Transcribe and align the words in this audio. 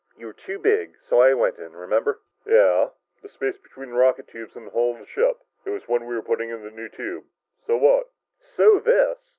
You 0.17 0.25
were 0.25 0.33
too 0.33 0.57
big, 0.57 0.95
so 0.99 1.21
I 1.21 1.35
went 1.35 1.59
in, 1.59 1.73
remember?" 1.75 2.21
"Yeah, 2.43 2.89
the 3.21 3.29
space 3.29 3.59
between 3.59 3.89
the 3.89 3.97
rocket 3.97 4.27
tubes 4.27 4.55
and 4.55 4.65
the 4.65 4.71
hull 4.71 4.93
of 4.93 4.97
the 4.99 5.05
ship. 5.05 5.43
It 5.63 5.69
was 5.69 5.87
when 5.87 6.07
we 6.07 6.15
were 6.15 6.23
putting 6.23 6.49
in 6.49 6.63
the 6.63 6.71
new 6.71 6.89
tube. 6.89 7.25
So 7.67 7.77
what?" 7.77 8.09
"So 8.39 8.79
this!" 8.79 9.19